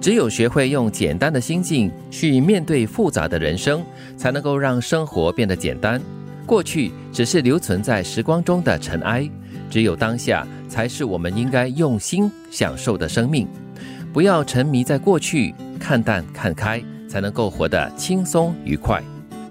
[0.00, 3.84] 只有学会用简单的心境去面对复杂的人生，
[4.16, 6.00] 才能够让生活变得简单。
[6.46, 9.28] 过去只是留存在时光中的尘埃，
[9.68, 13.46] 只有当下才是我们应该用心享受的生命。
[14.12, 19.02] 不要沉迷在过去，看淡看开，才能够活得轻松愉快。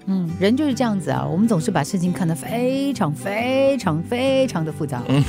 [0.08, 5.02] 嗯，人就是这样子啊，我们总是把事情看得非常非常非常的复杂。
[5.08, 5.22] 嗯，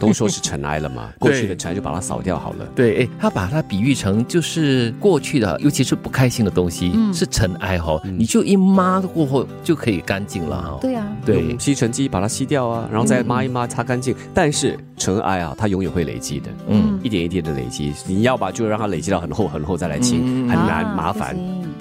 [0.00, 2.66] 都说是尘埃了嘛， 过去的尘埃就把它扫掉好了。
[2.74, 10.78] 对，哎，他把它比喻成就是过去的，尤其是不开心的东西，是尘埃哈，你就一抹过后就可以干净了哈。
[10.80, 14.14] 对啊，对，吸尘机把它吸掉啊，然后再抹一抹擦干净。
[14.34, 21.36] 但是尘埃啊，它永远会累积的，嗯，一点一点的累积，你要把就让它累积到很厚很厚再来清，很难麻烦。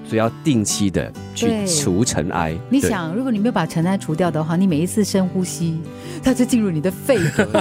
[0.05, 2.42] 所以要定期的去除尘埃。
[2.69, 5.79] 你想，如果你没有把尘埃除掉的话，你每一次深呼吸，
[6.23, 7.51] 它就进入你的肺部，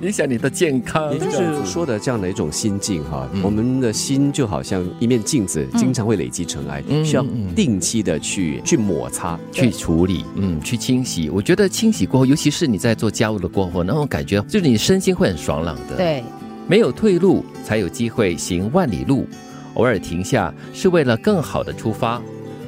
[0.02, 1.12] 影响你的健康。
[1.12, 7.24] 也就是说的这样的一种心境哈，我们的心就好像一面镜子，经常会累积尘埃，需要
[7.54, 11.30] 定期的去去摩擦、去处理，嗯，去清洗。
[11.30, 15.96] 我觉得清洗过后，尤其是你在做家务的过后，那种感觉就是你身心会很爽朗的。
[15.96, 16.24] 对，
[16.66, 19.26] 没有退路，才有机会行万里路。
[19.74, 22.20] 偶尔停下，是为了更好的出发。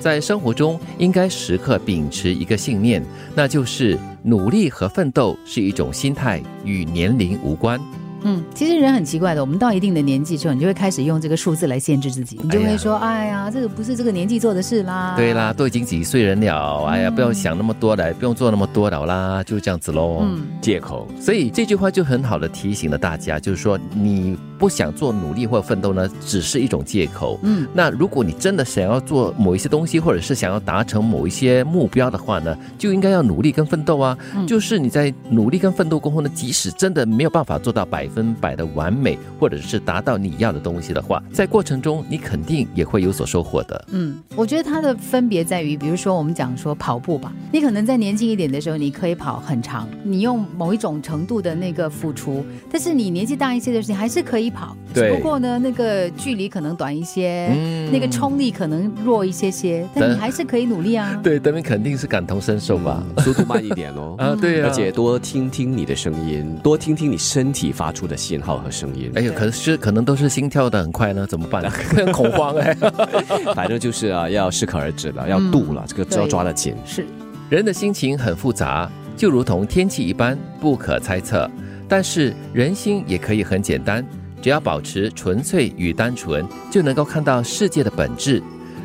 [0.04, 3.02] 在生活中，应该时刻秉持一个信念，
[3.34, 7.80] 那就是努力和奋斗是一种心态，与年龄无关。
[8.24, 15.12] 嗯，其实人很奇怪的，我们到一定的年纪之后，你就会开始用这个数字来限制自己，你就会说，哎呀，这个不是这个年纪做的事啦。
[15.14, 20.20] 对啦，都已经几岁人了，哎呀，不要想那么多了，不用做那么多了啦，就这样子喽。
[20.22, 21.06] 嗯，借口。
[21.20, 27.38] 所以这句话就很好的提醒了大家，就是说你不想做努力或奋斗呢，只是一种借口。
[27.42, 34.16] 嗯，那如果你真的想要做某一些东西，或者是想要达成某一些目标的话呢，就应该要努力跟奋斗啊。
[34.46, 38.08] 就是你在努力跟奋斗过后呢，即使真的没有办法做到百。
[38.14, 43.84] 分百的完美，或者是达到你要的东西的话，在过程中你肯定也会有所收获的。
[43.90, 57.48] 嗯，我觉得它的分别在于，比如说我们讲说跑步吧，你可能在年轻一点的时候，你可以跑很长，你用某一种程度的那个付出，但是你年纪大一些的时候，还是可以跑，只不过呢，那个距离可能短一些，
[57.90, 61.18] 那个冲力可能弱一些些，但你还是可以努力啊。
[61.24, 64.14] 对，德明肯定是感同身受吧，速度慢一点哦。
[64.18, 68.03] 啊，对啊，而且多听听你的声音，多听听你身体发出。
[68.06, 71.62] 的信号和声音，哎呦，可是可能都是心跳的很快呢，怎么办？
[71.70, 72.74] 很恐慌哎，
[73.54, 76.74] 反正就是啊，要适可而止了，要度了，这个要抓得紧。
[76.84, 77.06] 是，
[77.48, 81.50] 人的心情很复杂，就如同天气一般不可猜测，
[81.88, 84.04] 但是人心也可以很简单，
[84.42, 88.42] 只要保持纯粹与单纯，就能够看到世界的本质。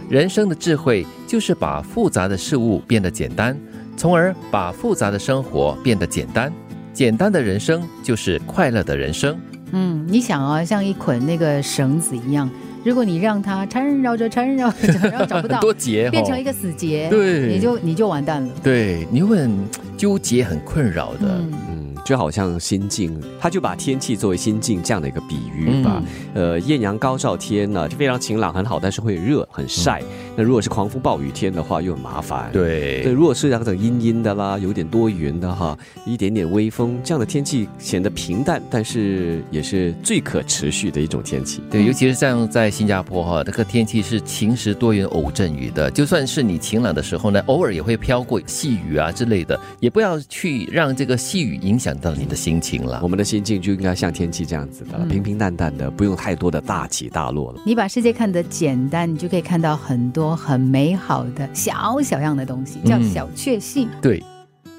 [0.10, 3.56] 人生的智慧就是把复杂的事物变得简单，
[3.96, 6.52] 从而把复杂的生活变得简单。
[7.00, 9.34] 简单的人生就是快乐的人生。
[9.72, 12.50] 嗯，你想啊，像一捆那个绳子一样，
[12.84, 18.50] 如果你让它缠绕着、缠绕着，然后 找不到多结，变成一个死结，对，你就你就完蛋了。
[18.62, 19.58] 对，你会很
[19.96, 21.40] 纠结、很困扰的。
[21.70, 26.04] 嗯，就好像心境，他就把天气作为心境这样的一个比喻吧。
[26.34, 30.02] 呃，艳阳高照天呢，就非常晴朗很好，但是会热很晒。
[30.40, 32.50] 那如果是狂风暴雨天的话，又很麻烦。
[32.54, 41.62] 对对，如果是那种阴阴的啦，有点多云的哈，一点点微风，这样的天气显得平淡，但是也是最可持续的一种天气。
[41.70, 45.92] 对，尤其是像在新加坡哈，这个天气是晴时多云偶阵雨的。
[45.92, 53.02] 就算是你晴朗的时候呢，偶尔也会飘过细雨啊之类的，也不要去让这个细雨影响到你的心情了。
[53.04, 57.62] 我们的心境就应该像天气这样子的，平平淡淡的，不用太多的大起大落了。
[57.66, 60.29] 你把世界看得简单，你就可以看到很多。
[60.36, 63.90] 很美好的小小样的东西，叫小确幸。
[64.02, 64.20] 对，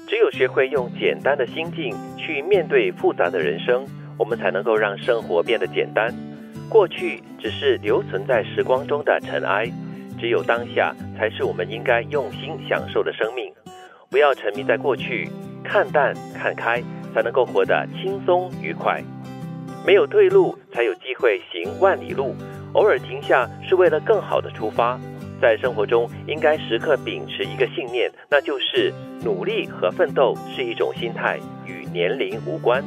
[0.07, 3.85] 只有学会用简单的心境去面对复杂的人生，
[4.17, 6.13] 我们才能够让生活变得简单。
[6.69, 9.69] 过去只是留存在时光中的尘埃，
[10.19, 13.51] 只有当下才是我们应该用心享受的生命。
[14.09, 15.29] 不要沉迷在过去，
[15.63, 16.81] 看淡看开，
[17.13, 19.01] 才能够活得轻松愉快。
[19.85, 22.35] 没有退路，才有机会行万里路。
[22.73, 24.99] 偶尔停下，是为了更好的出发。
[25.41, 28.93] 在生活中，应该时刻秉持一个信念，那就是
[29.23, 32.83] 努力和奋斗是一种心态，与年龄无关。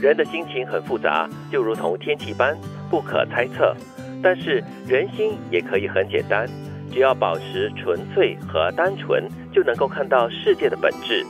[0.00, 2.56] 人的心情很复杂，就如同天气般
[2.88, 3.74] 不可猜测，
[4.22, 6.48] 但是人心也可以很简单，
[6.92, 11.24] 只要保持纯粹和单纯，就能够看到世界的本质。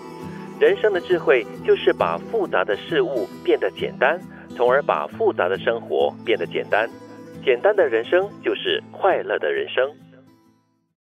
[0.61, 4.20] 人生的智慧就是把复杂的事物变得简单，
[4.50, 6.88] 从而把复杂的生活变得简单。
[7.44, 9.91] 简单的人生就是快乐的人生。